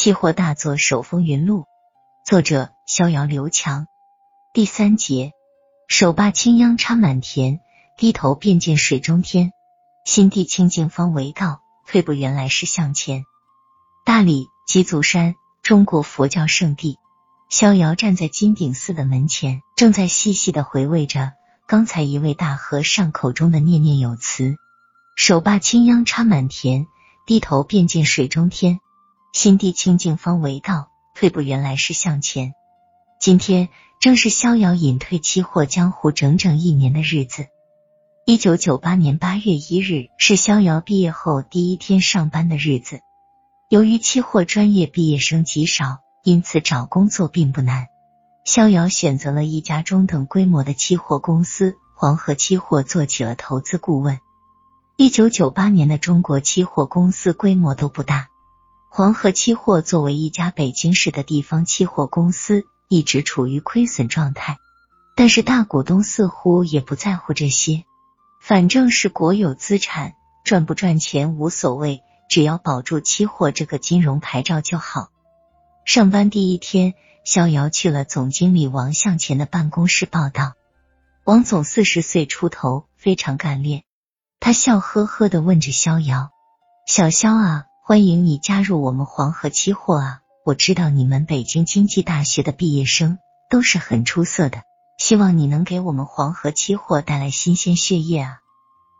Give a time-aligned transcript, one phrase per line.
[0.00, 1.66] 期货大作手风云录，
[2.24, 3.86] 作者逍遥刘强。
[4.54, 5.32] 第三节，
[5.88, 7.60] 手把青秧插满田，
[7.98, 9.52] 低头便见水中天。
[10.06, 13.24] 心地清净方为道，退步原来是向前。
[14.06, 16.96] 大理吉祖山，中国佛教圣地。
[17.50, 21.32] 逍遥站在金顶寺的门前，正在细细的回味着
[21.66, 24.56] 刚才一位大和尚口中的念念有词。
[25.14, 26.86] 手把青秧插满田，
[27.26, 28.80] 低头便见水中天。
[29.32, 32.54] 心地清净方为道，退步原来是向前。
[33.20, 33.68] 今天
[34.00, 37.46] 正是逍遥隐退期货江湖整整一年的日子。
[38.26, 43.00] 一九九八年八月一日是逍遥毕业后第一天上班的日子。
[43.68, 47.86] 由于期货专业毕业生极少，因此找工作并不难。
[48.44, 54.18] 逍遥选择了一家中等规模的期货公司——黄河期货，做起了投资顾问。
[54.96, 58.28] 一九九八年的中国期货公司规模都不大。
[58.92, 64.58] 黄河期货作为一家北京市的地方期货公司，一直处于亏损状态。
[65.14, 67.84] 但是大股东似乎也不在乎这些，
[68.40, 75.10] 反正是国有资产，赚不赚钱无所谓，只要保住期货这个金融牌照就好。
[75.84, 80.54] 上班第一天，逍遥去了总经理王向前的办公室报道。
[81.22, 83.84] 王总四十岁出头，非常干练。
[84.40, 86.30] 他笑呵呵的问着逍遥
[86.88, 90.20] ：“小肖啊。”欢迎你加入我们黄河期货啊！
[90.44, 93.18] 我知道你们北京经济大学的毕业生
[93.50, 94.62] 都是很出色的，
[94.96, 98.38] 希望你能给我们黄河期货带来新鲜血液啊！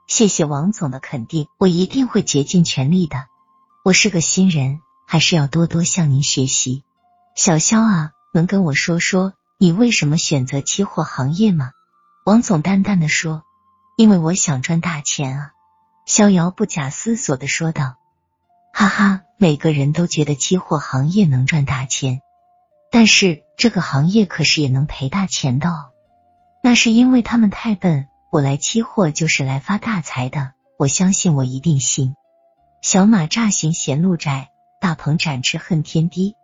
[0.09, 3.27] 谢谢王总的肯定，我一定会竭尽全力的。
[3.85, 6.83] 我是个新人，还是要多多向您学习。
[7.37, 11.71] 小肖啊，能跟我说说你为什么选择期货行业吗？
[12.25, 13.45] 王总淡淡的说
[13.97, 15.53] ：“因为我想赚大钱啊。”
[16.07, 18.00] 逍遥不假思索的说道。
[18.81, 22.23] 哈哈，每个人都觉得期货行业能赚大钱，
[22.91, 25.91] 但是这个行业可是也能赔大钱的哦。
[26.63, 28.09] 那是因为他们太笨。
[28.31, 32.15] 我来期货就是来发大财的，我相信我一定行。
[32.81, 34.49] 小马乍行嫌路窄，
[34.81, 36.35] 大鹏展翅恨天低。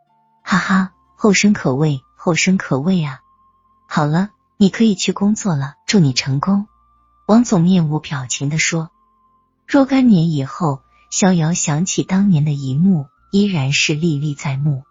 [0.43, 3.21] 哈哈，后生可畏，后生可畏啊！
[3.89, 4.29] 好了，
[4.59, 6.67] 你可以去工作了，祝你成功。
[7.27, 8.91] 王总面无表情的说。
[9.67, 10.83] 若干年以后。
[11.19, 14.83] 逍遥想起当年的一幕，依然是历历在目。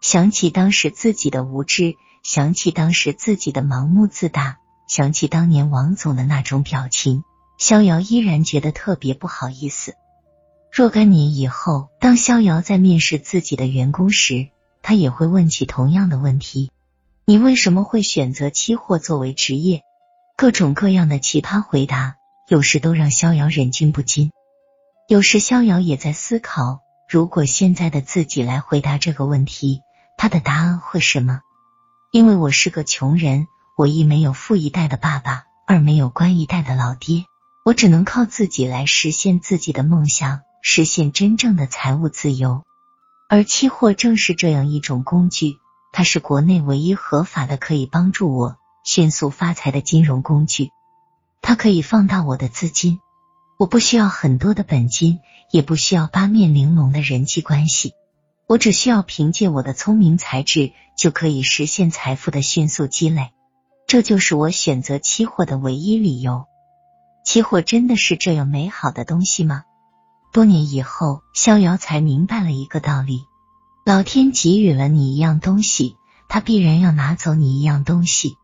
[0.00, 7.24] 想起当时自己的无知，想起当时自己的盲目自大，想起当年王总的那种表情，
[7.58, 9.94] 逍遥依然觉得特别不好意思。
[10.70, 14.46] 若干年以后，当逍遥在面试自己的员工时，
[14.82, 16.70] 他也会问起同样的问题：
[17.24, 19.82] 你为什么会选择期货作为职业？
[20.36, 22.14] 各种各样的奇葩回答，
[22.48, 24.30] 有时都让逍遥忍俊不禁。
[25.08, 29.82] 有时逍遥也在思考，如果现在的自己来回答这个问题，
[30.18, 31.42] 他的答案会什么？
[32.10, 33.46] 因为我是个穷人，
[33.76, 37.26] 我一没有富一代的爸爸，二没有官一代的老爹，
[37.64, 42.64] 我只能靠自己来实现自己的梦想，实现真正的财务自由。
[43.28, 45.58] 而期货正是这样一种工具，
[45.92, 50.72] 它是国内唯一合法的可以帮助我迅速发财的金融工具，
[51.42, 52.98] 它可以放大我的资金。
[53.58, 57.94] 我不需要很多的本金，也不需要八面玲珑的人际关系，
[58.46, 63.30] 我只需要凭借我的聪明才智，就可以实现财富的迅速积累。
[63.86, 66.44] 这就是我选择期货的唯一理由。
[67.24, 69.64] 期货真的是这样美好的东西吗？
[70.34, 73.22] 多年以后，逍遥才明白了一个道理：
[73.86, 75.96] 老天给予了你一样东西，
[76.28, 78.36] 他必然要拿走你一样东西。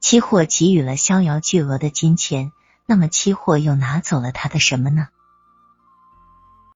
[0.00, 2.52] 期货给予了逍遥巨额的金钱。
[2.90, 5.06] 那么期货又拿走了他的什么呢？